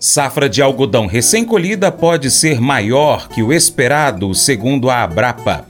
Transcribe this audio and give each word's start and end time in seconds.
Safra 0.00 0.48
de 0.48 0.62
algodão 0.62 1.06
recém-colhida 1.06 1.90
pode 1.90 2.30
ser 2.30 2.60
maior 2.60 3.28
que 3.28 3.42
o 3.42 3.52
esperado, 3.52 4.32
segundo 4.32 4.88
a 4.90 5.02
Abrapa. 5.02 5.66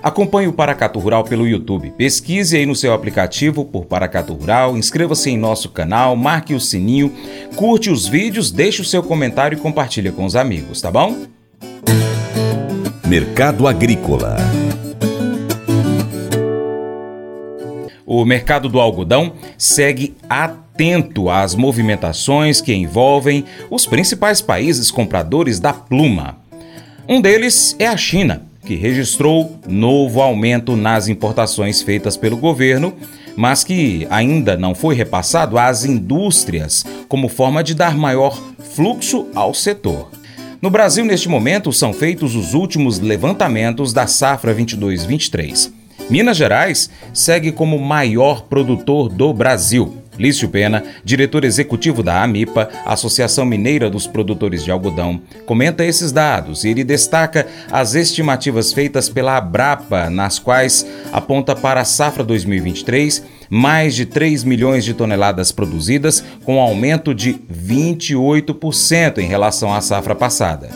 Acompanhe 0.00 0.46
o 0.46 0.52
Paracato 0.52 0.98
Rural 1.00 1.24
pelo 1.24 1.48
YouTube. 1.48 1.92
Pesquise 1.96 2.56
aí 2.56 2.66
no 2.66 2.76
seu 2.76 2.92
aplicativo 2.92 3.64
por 3.64 3.86
Paracato 3.86 4.32
Rural, 4.32 4.76
inscreva-se 4.76 5.30
em 5.30 5.38
nosso 5.38 5.70
canal, 5.70 6.14
marque 6.14 6.54
o 6.54 6.60
sininho, 6.60 7.12
curte 7.56 7.90
os 7.90 8.06
vídeos, 8.06 8.52
deixe 8.52 8.80
o 8.80 8.84
seu 8.84 9.02
comentário 9.02 9.56
e 9.56 9.60
compartilhe 9.60 10.12
com 10.12 10.24
os 10.24 10.36
amigos, 10.36 10.80
tá 10.80 10.90
bom? 10.90 11.26
Mercado 13.06 13.66
Agrícola 13.66 14.36
O 18.06 18.24
mercado 18.24 18.68
do 18.68 18.80
algodão 18.80 19.32
segue 19.56 20.14
atento 20.28 21.30
às 21.30 21.54
movimentações 21.54 22.60
que 22.60 22.74
envolvem 22.74 23.44
os 23.70 23.86
principais 23.86 24.42
países 24.42 24.90
compradores 24.90 25.58
da 25.58 25.72
pluma. 25.72 26.36
Um 27.08 27.20
deles 27.20 27.74
é 27.78 27.86
a 27.86 27.96
China, 27.96 28.42
que 28.64 28.74
registrou 28.74 29.58
novo 29.66 30.20
aumento 30.20 30.76
nas 30.76 31.08
importações 31.08 31.80
feitas 31.82 32.16
pelo 32.16 32.36
governo, 32.36 32.94
mas 33.36 33.64
que 33.64 34.06
ainda 34.10 34.56
não 34.56 34.74
foi 34.74 34.94
repassado 34.94 35.58
às 35.58 35.84
indústrias 35.84 36.84
como 37.08 37.28
forma 37.28 37.64
de 37.64 37.74
dar 37.74 37.96
maior 37.96 38.40
fluxo 38.74 39.28
ao 39.34 39.54
setor. 39.54 40.10
No 40.60 40.70
Brasil, 40.70 41.04
neste 41.04 41.28
momento, 41.28 41.72
são 41.72 41.92
feitos 41.92 42.34
os 42.34 42.54
últimos 42.54 42.98
levantamentos 42.98 43.92
da 43.92 44.06
safra 44.06 44.54
22-23. 44.54 45.70
Minas 46.10 46.36
Gerais 46.36 46.90
segue 47.12 47.50
como 47.50 47.78
maior 47.78 48.42
produtor 48.42 49.08
do 49.08 49.32
Brasil. 49.32 50.02
Lício 50.18 50.48
Pena, 50.48 50.84
diretor 51.02 51.44
executivo 51.44 52.02
da 52.02 52.22
AMIPA, 52.22 52.68
Associação 52.86 53.44
Mineira 53.44 53.90
dos 53.90 54.06
Produtores 54.06 54.62
de 54.62 54.70
Algodão, 54.70 55.20
comenta 55.44 55.84
esses 55.84 56.12
dados 56.12 56.62
e 56.62 56.68
ele 56.68 56.84
destaca 56.84 57.48
as 57.70 57.94
estimativas 57.96 58.72
feitas 58.72 59.08
pela 59.08 59.36
Abrapa, 59.36 60.08
nas 60.10 60.38
quais 60.38 60.86
aponta 61.12 61.56
para 61.56 61.80
a 61.80 61.84
safra 61.84 62.22
2023 62.22 63.24
mais 63.48 63.94
de 63.94 64.06
3 64.06 64.42
milhões 64.44 64.84
de 64.84 64.94
toneladas 64.94 65.52
produzidas, 65.52 66.24
com 66.44 66.60
aumento 66.60 67.14
de 67.14 67.34
28% 67.34 69.18
em 69.18 69.26
relação 69.26 69.72
à 69.72 69.80
safra 69.80 70.14
passada. 70.14 70.68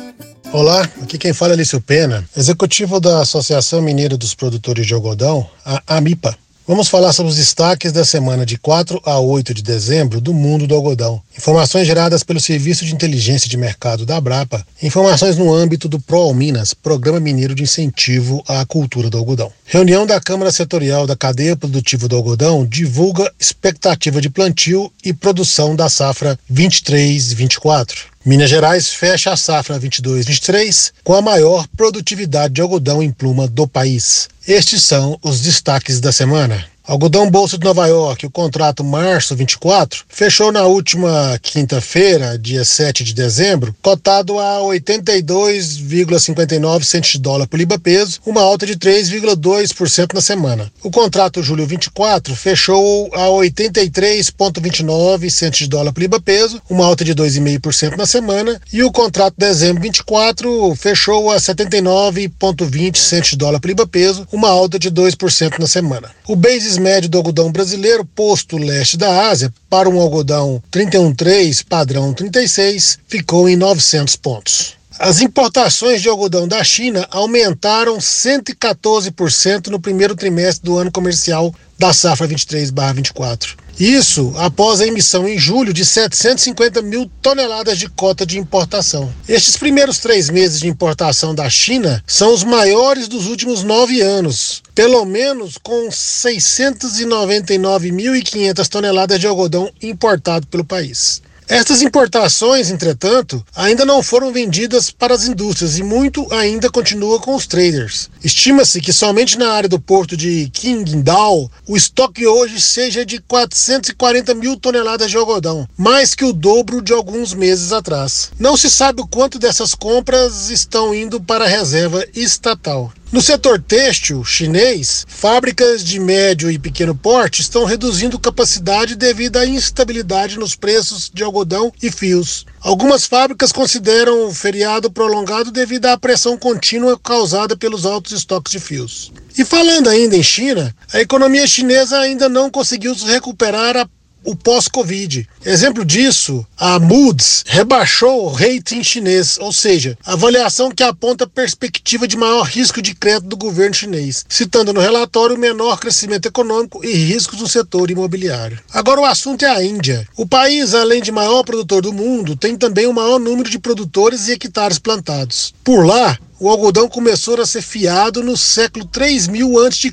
Olá, 0.51 0.89
aqui 1.03 1.19
quem 1.19 1.35
fala 1.35 1.53
é 1.53 1.57
Lício 1.57 1.79
Pena, 1.79 2.25
executivo 2.35 2.99
da 2.99 3.21
Associação 3.21 3.83
Mineira 3.83 4.17
dos 4.17 4.35
Produtores 4.35 4.87
de 4.87 4.95
Algodão, 4.95 5.47
a 5.65 5.83
AMIPA. 5.87 6.37
Vamos 6.67 6.89
falar 6.89 7.15
sobre 7.15 7.31
os 7.31 7.39
destaques 7.39 7.93
da 7.93 8.05
semana 8.05 8.45
de 8.45 8.59
4 8.59 9.01
a 9.05 9.19
8 9.19 9.55
de 9.55 9.63
dezembro 9.63 10.21
do 10.21 10.35
mundo 10.35 10.67
do 10.67 10.75
algodão. 10.75 11.21
Informações 11.37 11.87
geradas 11.87 12.23
pelo 12.23 12.41
Serviço 12.41 12.85
de 12.85 12.95
Inteligência 12.95 13.49
de 13.49 13.57
Mercado 13.57 14.05
da 14.05 14.17
Abrapa, 14.17 14.67
informações 14.83 15.37
no 15.37 15.53
âmbito 15.55 15.89
do 15.89 15.99
ProAlminas, 15.99 16.75
Programa 16.75 17.21
Mineiro 17.21 17.55
de 17.55 17.63
Incentivo 17.63 18.43
à 18.47 18.65
Cultura 18.67 19.09
do 19.09 19.17
Algodão. 19.17 19.51
Reunião 19.65 20.07
da 20.07 20.21
Câmara 20.21 20.53
Setorial 20.53 21.07
da 21.07 21.17
Cadeia 21.17 21.57
Produtiva 21.57 22.07
do 22.07 22.17
Algodão 22.17 22.67
divulga 22.67 23.33
expectativa 23.39 24.21
de 24.21 24.29
plantio 24.29 24.93
e 25.05 25.15
produção 25.15 25.75
da 25.75 25.89
safra 25.89 26.39
23-24. 26.53 28.09
Minas 28.29 28.51
Gerais 28.51 28.93
fecha 28.93 29.33
a 29.33 29.39
safra 29.39 29.81
22-23 29.81 30.93
com 31.03 31.15
a 31.15 31.23
maior 31.23 31.67
produtividade 31.75 32.53
de 32.53 32.61
algodão 32.61 33.03
em 33.03 33.11
pluma 33.11 33.49
do 33.49 33.67
país. 33.67 34.29
Estes 34.47 34.83
são 34.83 35.19
os 35.23 35.41
destaques 35.41 35.99
da 35.99 36.13
semana. 36.13 36.63
Algodão 36.89 37.31
Bolsa 37.31 37.57
de 37.59 37.67
Nova 37.67 37.87
York, 37.87 38.25
o 38.25 38.31
contrato 38.31 38.83
março 38.83 39.37
24, 39.37 40.07
fechou 40.09 40.51
na 40.51 40.65
última 40.65 41.39
quinta-feira, 41.43 42.39
dia 42.39 42.65
7 42.65 43.05
de 43.05 43.13
dezembro, 43.13 43.77
cotado 43.83 44.39
a 44.39 44.61
82,59 44.61 46.83
centos 46.83 47.11
de 47.11 47.19
dólar 47.19 47.47
por 47.47 47.59
libra 47.59 47.79
peso, 47.79 48.21
uma 48.25 48.41
alta 48.41 48.65
de 48.65 48.75
3,2% 48.75 50.15
na 50.15 50.23
semana. 50.23 50.73
O 50.83 50.91
contrato 50.91 51.43
julho 51.43 51.67
24 51.67 52.35
fechou 52.35 53.11
a 53.13 53.27
83,29 53.27 55.29
centos 55.29 55.59
de 55.59 55.67
dólar 55.67 55.93
por 55.93 56.01
libra 56.01 56.23
peso, 56.23 56.59
uma 56.71 56.87
alta 56.87 57.05
de 57.05 57.15
2,5% 57.15 57.99
na 57.99 58.07
semana, 58.07 58.59
e 58.73 58.83
o 58.83 58.91
contrato 58.91 59.35
dezembro 59.37 59.83
24 59.83 60.75
fechou 60.75 61.31
a 61.31 61.37
79,20 61.37 62.97
centos 62.97 63.33
de 63.33 63.37
dólar 63.37 63.61
por 63.61 63.69
libra 63.69 63.87
peso, 63.87 64.27
uma 64.33 64.49
alta 64.49 64.79
de 64.79 64.91
2% 64.91 65.59
na 65.59 65.67
semana. 65.67 66.11
O 66.27 66.35
basis 66.35 66.78
médio 66.79 67.11
do 67.11 67.19
algodão 67.19 67.51
brasileiro, 67.53 68.05
posto 68.05 68.57
leste 68.57 68.97
da 68.97 69.29
Ásia, 69.29 69.53
para 69.69 69.89
um 69.89 70.01
algodão 70.01 70.63
31,3 70.73 71.65
padrão 71.69 72.15
36, 72.15 72.99
ficou 73.07 73.49
em 73.49 73.57
900 73.57 74.17
pontos. 74.17 74.78
As 74.99 75.21
importações 75.21 76.03
de 76.03 76.09
algodão 76.09 76.49
da 76.49 76.65
China 76.65 77.07
aumentaram 77.13 77.99
114% 77.99 79.69
no 79.69 79.79
primeiro 79.79 80.17
trimestre 80.17 80.65
do 80.65 80.77
ano 80.77 80.91
comercial 80.91 81.55
da 81.79 81.93
safra 81.93 82.27
23/24. 82.27 83.57
Isso 83.79 84.33
após 84.37 84.81
a 84.81 84.87
emissão 84.89 85.29
em 85.29 85.39
julho 85.39 85.73
de 85.73 85.87
750 85.87 86.83
mil 86.83 87.09
toneladas 87.23 87.79
de 87.79 87.89
cota 87.89 88.27
de 88.27 88.37
importação. 88.37 89.15
Estes 89.29 89.57
primeiros 89.57 89.99
três 89.99 90.29
meses 90.29 90.59
de 90.59 90.67
importação 90.67 91.33
da 91.33 91.49
China 91.49 92.03
são 92.05 92.35
os 92.35 92.43
maiores 92.43 93.07
dos 93.07 93.29
últimos 93.29 93.63
nove 93.63 94.01
anos, 94.01 94.65
pelo 94.75 95.05
menos 95.05 95.57
com 95.63 95.91
699.500 95.91 98.67
toneladas 98.67 99.21
de 99.21 99.29
algodão 99.29 99.71
importado 99.81 100.49
pelo 100.49 100.65
país. 100.65 101.23
Estas 101.49 101.81
importações, 101.81 102.71
entretanto, 102.71 103.43
ainda 103.57 103.87
não 103.87 104.03
foram 104.03 104.31
vendidas 104.31 104.91
para 104.91 105.15
as 105.15 105.27
indústrias 105.27 105.79
e 105.79 105.83
muito 105.83 106.31
ainda 106.31 106.69
continua 106.69 107.19
com 107.19 107.35
os 107.35 107.47
traders. 107.47 108.11
Estima-se 108.23 108.83
que 108.83 108.93
somente 108.93 109.39
na 109.39 109.51
área 109.53 109.69
do 109.69 109.81
porto 109.81 110.15
de 110.15 110.51
Qingdao 110.53 111.51
o 111.67 111.75
estoque 111.75 112.27
hoje 112.27 112.61
seja 112.61 113.03
de 113.03 113.19
440 113.21 114.35
mil 114.35 114.59
toneladas 114.59 115.11
de 115.11 115.17
algodão, 115.17 115.67
mais 115.75 116.15
que 116.15 116.25
o 116.25 116.35
dobro 116.35 116.83
de 116.83 116.93
alguns 116.93 117.33
meses 117.33 117.73
atrás. 117.73 118.31
Não 118.39 118.55
se 118.55 118.69
sabe 118.69 119.01
o 119.01 119.07
quanto 119.07 119.39
dessas 119.39 119.75
compras 119.75 120.51
estão 120.51 120.95
indo 120.95 121.19
para 121.19 121.47
a 121.47 121.49
reserva 121.49 122.05
estatal. 122.15 122.93
No 123.11 123.23
setor 123.23 123.59
têxtil 123.59 124.23
chinês, 124.23 125.07
fábricas 125.09 125.83
de 125.83 125.99
médio 125.99 126.51
e 126.51 126.59
pequeno 126.59 126.95
porte 126.95 127.41
estão 127.41 127.65
reduzindo 127.65 128.19
capacidade 128.19 128.95
devido 128.95 129.39
à 129.39 129.47
instabilidade 129.47 130.39
nos 130.39 130.55
preços 130.55 131.11
de 131.13 131.25
algodão 131.25 131.73
e 131.83 131.91
fios. 131.91 132.45
Algumas 132.61 133.07
fábricas 133.07 133.51
consideram 133.51 134.29
o 134.29 134.35
feriado 134.35 134.91
prolongado 134.91 135.51
devido 135.51 135.87
à 135.87 135.97
pressão 135.97 136.37
contínua 136.37 137.01
causada 137.03 137.57
pelos 137.57 137.87
altos 137.87 138.13
estoques 138.13 138.53
de 138.53 138.61
fios. 138.61 139.11
E 139.39 139.43
falando 139.43 139.89
ainda 139.89 140.15
em 140.15 140.23
China, 140.23 140.75
a 140.93 141.01
economia 141.01 141.47
chinesa 141.47 141.99
ainda 141.99 142.29
não 142.29 142.51
conseguiu 142.51 142.95
se 142.95 143.07
recuperar 143.07 143.89
o 144.25 144.37
pós-Covid. 144.37 145.29
Exemplo 145.45 145.85
disso, 145.85 146.47
a 146.57 146.79
Moody's 146.79 147.45
rebaixou 147.47 148.25
o 148.25 148.29
rating 148.29 148.83
chinês, 148.83 149.39
ou 149.39 149.53
seja, 149.53 149.97
avaliação 150.05 150.71
que 150.71 150.83
aponta 150.83 151.27
perspectiva 151.27 152.07
de 152.07 152.17
maior 152.17 152.43
risco 152.43 152.83
de 152.83 152.95
crédito 152.95 153.29
do 153.29 153.37
governo 153.37 153.75
chinês, 153.75 154.25
citando 154.29 154.73
no 154.73 154.81
relatório 154.81 155.37
o 155.37 155.39
menor 155.39 155.79
crescimento 155.79 156.27
econômico 156.27 156.85
e 156.85 156.93
riscos 156.93 157.41
no 157.41 157.49
setor 157.49 157.91
imobiliário. 157.91 158.59
Agora 158.73 159.01
o 159.01 159.05
assunto 159.05 159.45
é 159.45 159.49
a 159.49 159.63
Índia. 159.63 160.07
O 160.17 160.27
país, 160.27 160.75
além 160.75 161.01
de 161.01 161.13
maior 161.13 161.43
produtor 161.43 161.83
do 161.83 161.93
mundo, 161.93 162.37
tem 162.37 162.57
também 162.57 162.87
o 162.87 162.93
maior 162.93 163.19
número 163.19 163.49
de 163.49 163.59
produtores 163.59 164.29
e 164.29 164.33
hectares 164.33 164.79
plantados. 164.79 165.55
Por 165.65 165.87
lá, 165.87 166.19
o 166.41 166.49
algodão 166.49 166.89
começou 166.89 167.41
a 167.41 167.47
ser 167.47 167.63
fiado 167.63 168.23
no 168.23 168.37
século 168.37 168.85
3000 168.85 169.67
a.C. 169.67 169.93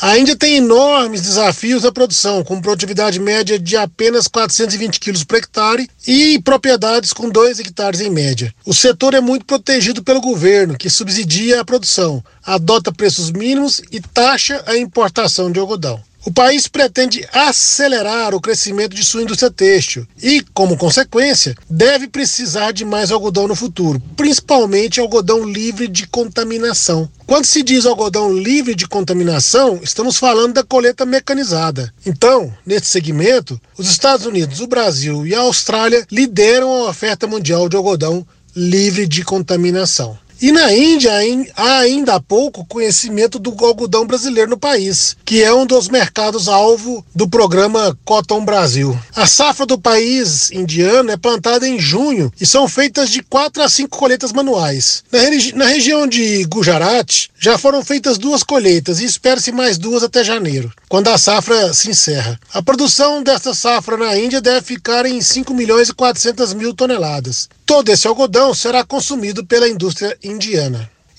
A 0.00 0.18
Índia 0.18 0.36
tem 0.36 0.56
enormes 0.56 1.22
desafios 1.22 1.84
na 1.84 1.92
produção, 1.92 2.42
com 2.42 2.60
produtividade 2.60 3.20
média 3.20 3.58
de 3.58 3.76
apenas 3.76 4.26
420 4.26 4.98
quilos 4.98 5.22
por 5.22 5.38
hectare 5.38 5.88
e 6.04 6.40
propriedades 6.42 7.12
com 7.12 7.30
2 7.30 7.60
hectares 7.60 8.00
em 8.00 8.10
média. 8.10 8.52
O 8.66 8.74
setor 8.74 9.14
é 9.14 9.20
muito 9.20 9.46
protegido 9.46 10.02
pelo 10.02 10.20
governo, 10.20 10.76
que 10.76 10.90
subsidia 10.90 11.60
a 11.60 11.64
produção, 11.64 12.22
adota 12.44 12.92
preços 12.92 13.30
mínimos 13.30 13.82
e 13.92 14.00
taxa 14.00 14.64
a 14.66 14.76
importação 14.76 15.50
de 15.50 15.60
algodão. 15.60 16.02
O 16.26 16.32
país 16.32 16.66
pretende 16.66 17.28
acelerar 17.32 18.34
o 18.34 18.40
crescimento 18.40 18.96
de 18.96 19.04
sua 19.04 19.20
indústria 19.20 19.50
têxtil 19.50 20.06
e, 20.22 20.40
como 20.54 20.76
consequência, 20.76 21.54
deve 21.68 22.08
precisar 22.08 22.72
de 22.72 22.82
mais 22.82 23.10
algodão 23.10 23.46
no 23.46 23.54
futuro, 23.54 24.00
principalmente 24.16 24.98
algodão 24.98 25.44
livre 25.44 25.86
de 25.86 26.06
contaminação. 26.06 27.10
Quando 27.26 27.44
se 27.44 27.62
diz 27.62 27.84
algodão 27.84 28.32
livre 28.32 28.74
de 28.74 28.88
contaminação, 28.88 29.78
estamos 29.82 30.16
falando 30.16 30.54
da 30.54 30.64
colheita 30.64 31.04
mecanizada. 31.04 31.92
Então, 32.06 32.50
nesse 32.64 32.86
segmento, 32.86 33.60
os 33.76 33.90
Estados 33.90 34.24
Unidos, 34.24 34.60
o 34.60 34.66
Brasil 34.66 35.26
e 35.26 35.34
a 35.34 35.40
Austrália 35.40 36.06
lideram 36.10 36.72
a 36.72 36.88
oferta 36.88 37.26
mundial 37.26 37.68
de 37.68 37.76
algodão 37.76 38.26
livre 38.56 39.06
de 39.06 39.22
contaminação. 39.24 40.16
E 40.40 40.50
na 40.50 40.72
Índia 40.74 41.12
há 41.56 41.78
ainda 41.78 42.14
há 42.16 42.20
pouco 42.20 42.66
conhecimento 42.66 43.38
do 43.38 43.54
algodão 43.64 44.06
brasileiro 44.06 44.50
no 44.50 44.58
país, 44.58 45.16
que 45.24 45.42
é 45.42 45.54
um 45.54 45.64
dos 45.64 45.88
mercados-alvo 45.88 47.04
do 47.14 47.28
programa 47.28 47.96
Cotton 48.04 48.44
Brasil. 48.44 48.98
A 49.14 49.26
safra 49.26 49.64
do 49.64 49.78
país 49.78 50.50
indiano 50.50 51.10
é 51.10 51.16
plantada 51.16 51.66
em 51.66 51.78
junho 51.78 52.32
e 52.40 52.44
são 52.44 52.68
feitas 52.68 53.08
de 53.08 53.22
quatro 53.22 53.62
a 53.62 53.68
cinco 53.68 53.96
colheitas 53.96 54.32
manuais. 54.32 55.04
Na, 55.10 55.20
regi 55.20 55.54
na 55.54 55.66
região 55.66 56.06
de 56.06 56.44
Gujarat 56.44 57.28
já 57.38 57.56
foram 57.56 57.84
feitas 57.84 58.18
duas 58.18 58.42
colheitas 58.42 59.00
e 59.00 59.04
espera-se 59.04 59.52
mais 59.52 59.78
duas 59.78 60.02
até 60.02 60.22
janeiro, 60.22 60.70
quando 60.88 61.08
a 61.08 61.16
safra 61.16 61.72
se 61.72 61.90
encerra. 61.90 62.38
A 62.52 62.62
produção 62.62 63.22
desta 63.22 63.54
safra 63.54 63.96
na 63.96 64.18
Índia 64.18 64.40
deve 64.40 64.62
ficar 64.62 65.06
em 65.06 65.20
5 65.20 65.54
milhões 65.54 65.88
e 65.88 65.94
400 65.94 66.52
mil 66.54 66.74
toneladas. 66.74 67.48
Todo 67.64 67.88
esse 67.88 68.06
algodão 68.06 68.52
será 68.52 68.84
consumido 68.84 69.44
pela 69.46 69.68
indústria 69.68 70.14
indiana. 70.22 70.33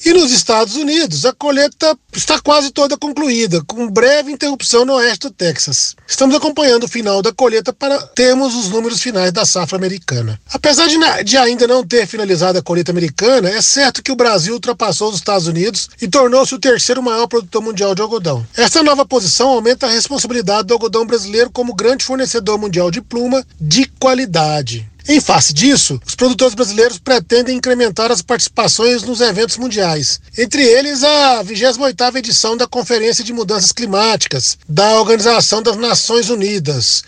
E 0.05 0.13
nos 0.13 0.31
Estados 0.31 0.75
Unidos, 0.75 1.25
a 1.25 1.31
colheita 1.31 1.97
está 2.13 2.39
quase 2.39 2.69
toda 2.69 2.97
concluída, 2.97 3.63
com 3.65 3.89
breve 3.89 4.31
interrupção 4.31 4.83
no 4.83 4.93
oeste 4.93 5.27
do 5.27 5.31
Texas. 5.31 5.95
Estamos 6.05 6.35
acompanhando 6.35 6.83
o 6.83 6.87
final 6.87 7.21
da 7.21 7.31
colheita 7.31 7.71
para 7.71 7.99
termos 8.07 8.53
os 8.53 8.69
números 8.69 9.01
finais 9.01 9.31
da 9.31 9.45
safra 9.45 9.77
americana. 9.77 10.39
Apesar 10.53 10.87
de, 10.87 10.97
de, 11.23 11.37
ainda 11.37 11.65
não 11.65 11.83
ter 11.83 12.05
finalizado 12.05 12.59
a 12.59 12.61
colheita 12.61 12.91
americana, 12.91 13.49
é 13.49 13.61
certo 13.61 14.03
que 14.03 14.11
o 14.11 14.15
Brasil 14.15 14.53
ultrapassou 14.53 15.09
os 15.09 15.15
Estados 15.15 15.47
Unidos 15.47 15.89
e 16.01 16.07
tornou-se 16.07 16.53
o 16.53 16.59
terceiro 16.59 17.01
maior 17.01 17.27
produtor 17.27 17.61
mundial 17.63 17.95
de 17.95 18.01
algodão. 18.01 18.45
Essa 18.55 18.83
nova 18.83 19.05
posição 19.05 19.49
aumenta 19.49 19.87
a 19.87 19.91
responsabilidade 19.91 20.67
do 20.67 20.73
algodão 20.73 21.05
brasileiro 21.05 21.49
como 21.49 21.73
grande 21.73 22.03
fornecedor 22.03 22.59
mundial 22.59 22.91
de 22.91 23.01
pluma 23.01 23.43
de 23.59 23.85
qualidade. 23.99 24.87
Em 25.07 25.21
face 25.21 25.53
disso, 25.53 26.01
os 26.03 26.15
produtores 26.15 26.55
brasileiros 26.55 26.97
pretendem 26.97 27.57
incrementar 27.57 28.11
as 28.11 28.23
participações 28.23 29.03
nos 29.03 29.21
eventos 29.21 29.55
mundiais, 29.55 30.19
entre 30.35 30.63
eles 30.63 31.03
a 31.03 31.43
28ª 31.43 32.15
edição 32.15 32.57
da 32.57 32.65
Conferência 32.65 33.23
de 33.23 33.31
Mudanças 33.31 33.71
Climáticas 33.71 34.57
da 34.67 34.99
Organização 34.99 35.61
das 35.61 35.77
Nações 35.77 36.31
Unidas, 36.31 37.03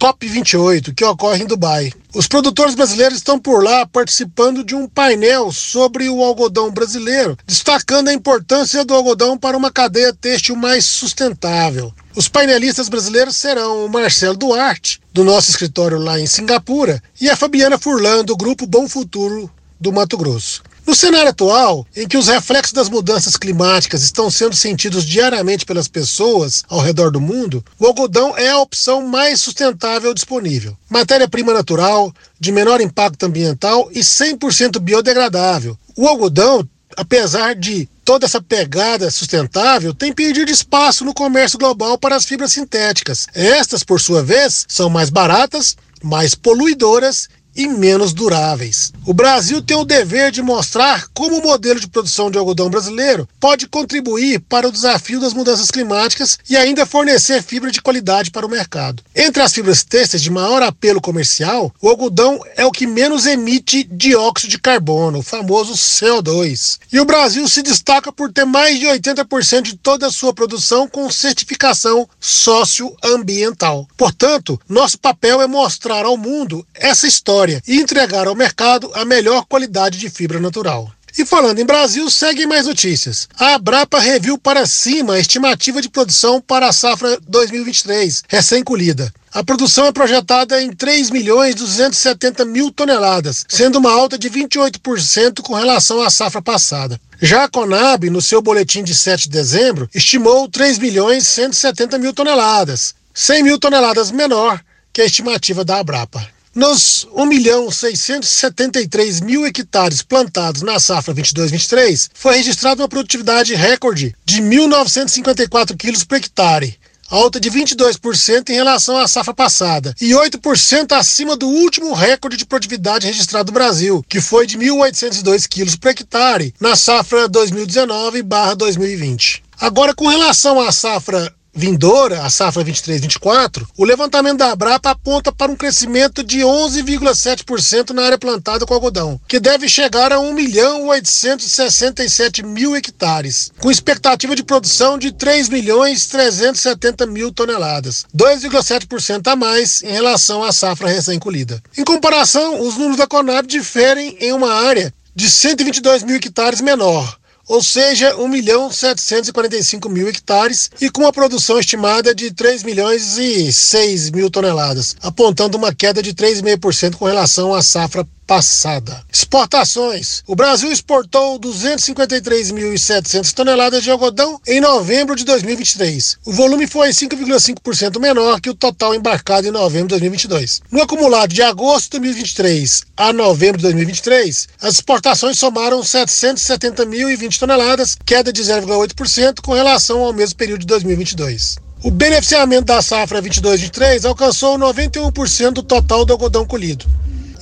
COP28, 0.00 0.94
que 0.94 1.04
ocorre 1.04 1.42
em 1.42 1.46
Dubai. 1.46 1.92
Os 2.14 2.26
produtores 2.26 2.74
brasileiros 2.74 3.18
estão 3.18 3.38
por 3.38 3.62
lá 3.62 3.86
participando 3.86 4.64
de 4.64 4.74
um 4.74 4.88
painel 4.88 5.52
sobre 5.52 6.08
o 6.08 6.22
algodão 6.22 6.70
brasileiro, 6.70 7.36
destacando 7.46 8.08
a 8.08 8.14
importância 8.14 8.84
do 8.84 8.94
algodão 8.94 9.36
para 9.36 9.56
uma 9.56 9.70
cadeia 9.70 10.12
têxtil 10.12 10.56
mais 10.56 10.84
sustentável. 10.84 11.92
Os 12.14 12.28
painelistas 12.28 12.88
brasileiros 12.88 13.36
serão 13.36 13.84
o 13.84 13.88
Marcelo 13.88 14.36
Duarte, 14.36 15.00
do 15.12 15.24
nosso 15.24 15.50
escritório 15.50 15.98
lá 15.98 16.18
em 16.18 16.26
Singapura, 16.26 17.02
e 17.20 17.28
a 17.28 17.36
Fabiana 17.36 17.78
Furlan, 17.78 18.24
do 18.24 18.36
grupo 18.36 18.66
Bom 18.66 18.88
Futuro 18.88 19.50
do 19.78 19.92
Mato 19.92 20.16
Grosso. 20.16 20.62
No 20.86 20.94
cenário 20.94 21.30
atual, 21.30 21.84
em 21.96 22.06
que 22.06 22.16
os 22.16 22.28
reflexos 22.28 22.72
das 22.72 22.88
mudanças 22.88 23.36
climáticas 23.36 24.02
estão 24.02 24.30
sendo 24.30 24.54
sentidos 24.54 25.04
diariamente 25.04 25.66
pelas 25.66 25.88
pessoas 25.88 26.62
ao 26.68 26.80
redor 26.80 27.10
do 27.10 27.20
mundo, 27.20 27.64
o 27.76 27.86
algodão 27.86 28.38
é 28.38 28.50
a 28.50 28.60
opção 28.60 29.04
mais 29.04 29.40
sustentável 29.40 30.14
disponível. 30.14 30.76
Matéria-prima 30.88 31.52
natural, 31.52 32.14
de 32.38 32.52
menor 32.52 32.80
impacto 32.80 33.26
ambiental 33.26 33.88
e 33.90 33.98
100% 33.98 34.78
biodegradável. 34.78 35.76
O 35.96 36.06
algodão 36.06 36.66
apesar 36.96 37.54
de 37.54 37.88
toda 38.04 38.24
essa 38.24 38.40
pegada 38.40 39.10
sustentável, 39.10 39.92
tem 39.92 40.12
perdido 40.12 40.50
espaço 40.50 41.04
no 41.04 41.12
comércio 41.12 41.58
global 41.58 41.98
para 41.98 42.16
as 42.16 42.24
fibras 42.24 42.52
sintéticas. 42.52 43.26
Estas, 43.34 43.84
por 43.84 44.00
sua 44.00 44.22
vez, 44.22 44.64
são 44.68 44.88
mais 44.88 45.10
baratas, 45.10 45.76
mais 46.02 46.34
poluidoras 46.34 47.28
e 47.56 47.66
menos 47.66 48.12
duráveis. 48.12 48.92
O 49.06 49.14
Brasil 49.14 49.62
tem 49.62 49.76
o 49.76 49.84
dever 49.84 50.30
de 50.30 50.42
mostrar 50.42 51.06
como 51.14 51.38
o 51.38 51.42
modelo 51.42 51.80
de 51.80 51.88
produção 51.88 52.30
de 52.30 52.36
algodão 52.36 52.68
brasileiro 52.68 53.26
pode 53.40 53.66
contribuir 53.66 54.40
para 54.40 54.68
o 54.68 54.72
desafio 54.72 55.18
das 55.18 55.32
mudanças 55.32 55.70
climáticas 55.70 56.38
e 56.50 56.56
ainda 56.56 56.84
fornecer 56.84 57.42
fibra 57.42 57.70
de 57.70 57.80
qualidade 57.80 58.30
para 58.30 58.44
o 58.44 58.50
mercado. 58.50 59.02
Entre 59.14 59.42
as 59.42 59.52
fibras 59.52 59.82
têxteis 59.82 60.22
de 60.22 60.30
maior 60.30 60.62
apelo 60.62 61.00
comercial, 61.00 61.72
o 61.80 61.88
algodão 61.88 62.38
é 62.56 62.66
o 62.66 62.70
que 62.70 62.86
menos 62.86 63.26
emite 63.26 63.88
dióxido 63.90 64.50
de 64.50 64.58
carbono, 64.58 65.20
o 65.20 65.22
famoso 65.22 65.72
CO2. 65.74 66.78
E 66.92 67.00
o 67.00 67.04
Brasil 67.04 67.48
se 67.48 67.62
destaca 67.62 68.12
por 68.12 68.32
ter 68.32 68.44
mais 68.44 68.78
de 68.78 68.86
80% 68.86 69.62
de 69.62 69.76
toda 69.76 70.08
a 70.08 70.12
sua 70.12 70.34
produção 70.34 70.88
com 70.88 71.10
certificação 71.10 72.08
socioambiental. 72.20 73.88
Portanto, 73.96 74.60
nosso 74.68 74.98
papel 74.98 75.40
é 75.40 75.46
mostrar 75.46 76.04
ao 76.04 76.16
mundo 76.16 76.66
essa 76.74 77.06
história 77.06 77.45
história 77.46 77.62
e 77.66 77.80
entregar 77.80 78.26
ao 78.26 78.34
mercado 78.34 78.90
a 78.94 79.04
melhor 79.04 79.44
qualidade 79.46 79.98
de 79.98 80.10
fibra 80.10 80.40
natural. 80.40 80.90
E 81.18 81.24
falando 81.24 81.58
em 81.58 81.64
Brasil, 81.64 82.10
seguem 82.10 82.46
mais 82.46 82.66
notícias. 82.66 83.26
A 83.38 83.54
Abrapa 83.54 83.98
reviu 83.98 84.36
para 84.36 84.66
cima 84.66 85.14
a 85.14 85.18
estimativa 85.18 85.80
de 85.80 85.88
produção 85.88 86.42
para 86.42 86.68
a 86.68 86.72
safra 86.72 87.18
2023, 87.26 88.24
recém-colhida. 88.28 89.10
A 89.32 89.42
produção 89.42 89.86
é 89.86 89.92
projetada 89.92 90.60
em 90.60 90.70
3 90.70 91.08
milhões 91.10 91.54
270 91.54 92.44
mil 92.44 92.70
toneladas, 92.70 93.46
sendo 93.48 93.78
uma 93.78 93.92
alta 93.92 94.18
de 94.18 94.28
28% 94.28 95.40
com 95.40 95.54
relação 95.54 96.02
à 96.02 96.10
safra 96.10 96.42
passada. 96.42 97.00
Já 97.20 97.44
a 97.44 97.48
Conab, 97.48 98.10
no 98.10 98.20
seu 98.20 98.42
boletim 98.42 98.84
de 98.84 98.94
7 98.94 99.22
de 99.22 99.30
dezembro, 99.30 99.88
estimou 99.94 100.50
3 100.50 100.78
milhões 100.78 101.26
170 101.26 101.96
mil 101.96 102.12
toneladas, 102.12 102.94
100 103.14 103.42
mil 103.42 103.58
toneladas 103.58 104.10
menor 104.10 104.60
que 104.92 105.00
a 105.00 105.06
estimativa 105.06 105.64
da 105.64 105.78
Abrapa. 105.78 106.35
Nos 106.56 107.06
1 107.12 107.24
milhão 107.26 107.70
673 107.70 109.20
mil 109.20 109.46
hectares 109.46 110.00
plantados 110.00 110.62
na 110.62 110.80
safra 110.80 111.12
22-23, 111.12 112.08
foi 112.14 112.36
registrada 112.36 112.80
uma 112.80 112.88
produtividade 112.88 113.54
recorde 113.54 114.16
de 114.24 114.40
1.954 114.40 115.76
quilos 115.76 116.02
por 116.02 116.16
hectare, 116.16 116.78
alta 117.10 117.38
de 117.38 117.50
22% 117.50 118.48
em 118.48 118.54
relação 118.54 118.96
à 118.96 119.06
safra 119.06 119.34
passada 119.34 119.94
e 120.00 120.12
8% 120.12 120.92
acima 120.92 121.36
do 121.36 121.46
último 121.46 121.92
recorde 121.92 122.38
de 122.38 122.46
produtividade 122.46 123.06
registrado 123.06 123.52
no 123.52 123.54
Brasil, 123.54 124.02
que 124.08 124.22
foi 124.22 124.46
de 124.46 124.56
1.802 124.56 125.46
quilos 125.46 125.76
por 125.76 125.90
hectare 125.90 126.54
na 126.58 126.74
safra 126.74 127.28
2019/2020. 127.28 129.42
Agora, 129.60 129.94
com 129.94 130.06
relação 130.06 130.58
à 130.58 130.72
safra 130.72 131.30
vindoura, 131.56 132.22
a 132.22 132.28
safra 132.28 132.62
23-24, 132.62 133.66
o 133.76 133.84
levantamento 133.84 134.38
da 134.38 134.52
Abrapa 134.52 134.90
aponta 134.90 135.32
para 135.32 135.50
um 135.50 135.56
crescimento 135.56 136.22
de 136.22 136.40
11,7% 136.40 137.90
na 137.90 138.04
área 138.04 138.18
plantada 138.18 138.66
com 138.66 138.74
algodão, 138.74 139.18
que 139.26 139.40
deve 139.40 139.66
chegar 139.68 140.12
a 140.12 140.20
1 140.20 140.32
milhão 140.34 140.86
867 140.88 142.44
mil 142.44 142.76
hectares, 142.76 143.50
com 143.58 143.70
expectativa 143.70 144.36
de 144.36 144.44
produção 144.44 144.98
de 144.98 145.10
3 145.12 145.48
milhões 145.48 146.06
370 146.06 147.06
mil 147.06 147.32
toneladas, 147.32 148.04
2,7% 148.14 149.26
a 149.26 149.34
mais 149.34 149.82
em 149.82 149.90
relação 149.90 150.44
à 150.44 150.52
safra 150.52 150.88
recém-colhida. 150.88 151.62
Em 151.76 151.84
comparação, 151.84 152.60
os 152.60 152.76
números 152.76 152.98
da 152.98 153.06
Conab 153.06 153.46
diferem 153.48 154.16
em 154.20 154.32
uma 154.32 154.52
área 154.52 154.92
de 155.14 155.30
122 155.30 156.02
mil 156.02 156.16
hectares 156.16 156.60
menor, 156.60 157.16
ou 157.48 157.62
seja, 157.62 158.16
1 158.16 158.28
milhão 158.28 158.70
745 158.70 159.88
mil 159.88 160.08
hectares 160.08 160.70
e 160.80 160.90
com 160.90 161.02
uma 161.02 161.12
produção 161.12 161.58
estimada 161.58 162.14
de 162.14 162.32
3 162.32 162.62
milhões 162.62 163.16
e 163.18 163.52
6 163.52 164.10
mil 164.10 164.30
toneladas, 164.30 164.96
apontando 165.00 165.56
uma 165.56 165.74
queda 165.74 166.02
de 166.02 166.12
3,5% 166.12 166.96
com 166.96 167.04
relação 167.04 167.54
à 167.54 167.62
safra 167.62 168.06
passada. 168.26 169.04
Exportações. 169.12 170.22
O 170.26 170.34
Brasil 170.34 170.72
exportou 170.72 171.38
253.700 171.38 173.32
toneladas 173.32 173.84
de 173.84 173.90
algodão 173.90 174.40
em 174.46 174.60
novembro 174.60 175.14
de 175.14 175.24
2023. 175.24 176.18
O 176.24 176.32
volume 176.32 176.66
foi 176.66 176.90
5,5% 176.90 178.00
menor 178.00 178.40
que 178.40 178.50
o 178.50 178.54
total 178.54 178.94
embarcado 178.94 179.46
em 179.46 179.50
novembro 179.50 179.88
de 179.88 180.00
2022. 180.00 180.62
No 180.70 180.82
acumulado 180.82 181.32
de 181.32 181.42
agosto 181.42 181.92
de 181.92 182.00
2023 182.00 182.84
a 182.96 183.12
novembro 183.12 183.58
de 183.58 183.62
2023, 183.64 184.48
as 184.60 184.74
exportações 184.74 185.38
somaram 185.38 185.80
770.020 185.80 187.38
toneladas, 187.38 187.96
queda 188.04 188.32
de 188.32 188.42
0,8% 188.42 189.40
com 189.42 189.52
relação 189.52 190.00
ao 190.00 190.12
mesmo 190.12 190.36
período 190.36 190.60
de 190.60 190.66
2022. 190.66 191.58
O 191.84 191.90
beneficiamento 191.90 192.64
da 192.64 192.80
safra 192.82 193.22
22-23 193.22 194.06
alcançou 194.06 194.58
91% 194.58 195.52
do 195.52 195.62
total 195.62 196.04
do 196.04 196.14
algodão 196.14 196.44
colhido. 196.46 196.86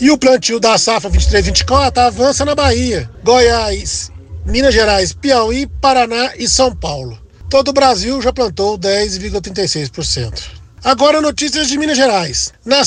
E 0.00 0.10
o 0.10 0.18
plantio 0.18 0.58
da 0.58 0.76
safra 0.76 1.10
23-24 1.10 1.98
avança 1.98 2.44
na 2.44 2.54
Bahia, 2.54 3.08
Goiás, 3.22 4.10
Minas 4.44 4.74
Gerais, 4.74 5.12
Piauí, 5.12 5.66
Paraná 5.80 6.32
e 6.36 6.48
São 6.48 6.74
Paulo. 6.74 7.18
Todo 7.48 7.68
o 7.68 7.72
Brasil 7.72 8.20
já 8.20 8.32
plantou 8.32 8.76
10,36%. 8.76 10.42
Agora 10.82 11.20
notícias 11.20 11.68
de 11.68 11.78
Minas 11.78 11.96
Gerais. 11.96 12.52
Na 12.64 12.84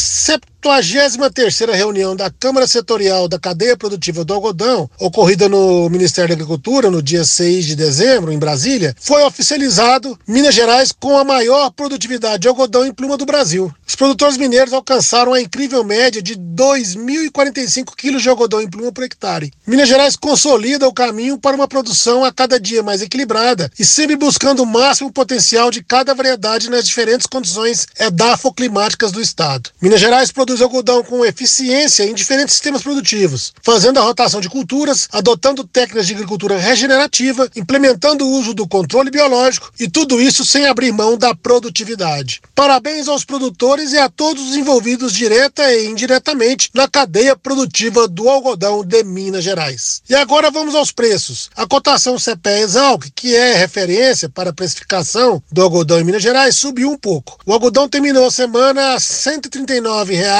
83ª 0.61 1.73
reunião 1.73 2.15
da 2.15 2.29
Câmara 2.29 2.67
Setorial 2.67 3.27
da 3.27 3.39
Cadeia 3.39 3.77
Produtiva 3.77 4.25
do 4.25 4.33
Algodão, 4.33 4.89
ocorrida 4.99 5.47
no 5.47 5.89
Ministério 5.89 6.29
da 6.29 6.33
Agricultura 6.33 6.89
no 6.89 7.01
dia 7.01 7.23
6 7.23 7.65
de 7.65 7.75
dezembro, 7.75 8.31
em 8.31 8.39
Brasília, 8.39 8.95
foi 8.99 9.23
oficializado 9.23 10.17
Minas 10.27 10.55
Gerais 10.55 10.91
com 10.91 11.17
a 11.17 11.23
maior 11.23 11.71
produtividade 11.71 12.41
de 12.41 12.47
algodão 12.47 12.85
em 12.85 12.93
pluma 12.93 13.17
do 13.17 13.25
Brasil. 13.25 13.71
Os 13.87 13.95
produtores 13.95 14.37
mineiros 14.37 14.73
alcançaram 14.73 15.33
a 15.33 15.41
incrível 15.41 15.83
média 15.83 16.21
de 16.21 16.35
2.045 16.35 17.95
quilos 17.95 18.21
de 18.21 18.29
algodão 18.29 18.61
em 18.61 18.69
pluma 18.69 18.91
por 18.91 19.03
hectare. 19.03 19.51
Minas 19.65 19.87
Gerais 19.87 20.15
consolida 20.15 20.87
o 20.87 20.93
caminho 20.93 21.37
para 21.37 21.55
uma 21.55 21.67
produção 21.67 22.25
a 22.25 22.31
cada 22.31 22.59
dia 22.59 22.83
mais 22.83 23.01
equilibrada 23.01 23.71
e 23.79 23.85
sempre 23.85 24.15
buscando 24.15 24.63
o 24.63 24.65
máximo 24.65 25.11
potencial 25.11 25.71
de 25.71 25.83
cada 25.83 26.13
variedade 26.13 26.69
nas 26.69 26.85
diferentes 26.85 27.27
condições 27.27 27.87
edafoclimáticas 27.99 29.11
do 29.11 29.21
estado. 29.21 29.69
Minas 29.81 29.99
Gerais 29.99 30.31
produz 30.47 30.61
algodão 30.61 31.03
com 31.03 31.25
eficiência 31.25 32.05
em 32.05 32.13
diferentes 32.13 32.53
sistemas 32.53 32.81
produtivos, 32.81 33.53
fazendo 33.61 33.99
a 33.99 34.01
rotação 34.01 34.39
de 34.39 34.47
culturas, 34.47 35.09
adotando 35.11 35.65
técnicas 35.65 36.07
de 36.07 36.13
agricultura 36.13 36.57
regenerativa, 36.57 37.49
implementando 37.53 38.25
o 38.25 38.31
uso 38.31 38.53
do 38.53 38.65
controle 38.65 39.11
biológico 39.11 39.69
e 39.77 39.89
tudo 39.89 40.21
isso 40.21 40.45
sem 40.45 40.65
abrir 40.65 40.93
mão 40.93 41.17
da 41.17 41.35
produtividade. 41.35 42.39
Parabéns 42.55 43.09
aos 43.09 43.25
produtores 43.25 43.91
e 43.91 43.97
a 43.97 44.07
todos 44.07 44.51
os 44.51 44.55
envolvidos 44.55 45.11
direta 45.11 45.69
e 45.73 45.87
indiretamente 45.87 46.69
na 46.73 46.87
cadeia 46.87 47.35
produtiva 47.35 48.07
do 48.07 48.29
algodão 48.29 48.85
de 48.85 49.03
Minas 49.03 49.43
Gerais. 49.43 50.01
E 50.09 50.15
agora 50.15 50.49
vamos 50.49 50.75
aos 50.75 50.93
preços. 50.93 51.49
A 51.57 51.67
cotação 51.67 52.17
CPE 52.17 52.61
Exalc, 52.61 53.03
que 53.13 53.35
é 53.35 53.53
referência 53.53 54.29
para 54.29 54.51
a 54.51 54.53
precificação 54.53 55.43
do 55.51 55.61
algodão 55.61 55.99
em 55.99 56.05
Minas 56.05 56.23
Gerais, 56.23 56.55
subiu 56.55 56.89
um 56.89 56.97
pouco. 56.97 57.37
O 57.45 57.51
algodão 57.51 57.89
terminou 57.89 58.25
a 58.25 58.31
semana 58.31 58.93
a 58.93 58.93
R$ 58.93 58.99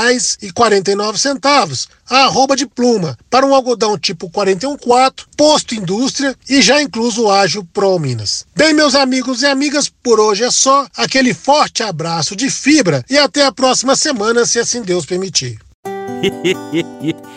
139,49, 0.06 1.88
a 2.10 2.26
arroba 2.26 2.56
de 2.56 2.66
pluma, 2.66 3.18
para 3.30 3.46
um 3.46 3.54
algodão 3.54 3.98
tipo 3.98 4.30
414, 4.30 5.28
posto 5.36 5.76
indústria 5.76 6.36
e 6.50 6.62
já 6.62 6.82
incluso 6.82 7.26
o 7.28 7.64
Pro 7.74 8.00
Minas. 8.00 8.46
Bem, 8.56 8.74
meus 8.74 8.96
amigos 8.96 9.42
e 9.42 9.46
amigas, 9.46 9.90
por 9.90 10.20
hoje 10.20 10.44
é 10.44 10.52
só. 10.52 10.88
Aquele 10.96 11.34
forte 11.34 11.84
abraço 11.84 12.36
de 12.36 12.50
fibra 12.50 13.04
e 13.10 13.18
até 13.18 13.46
a 13.46 13.52
próxima 13.52 13.96
semana, 13.96 14.46
se 14.46 14.60
assim 14.60 14.82
Deus 14.82 15.06
permitir. 15.06 15.60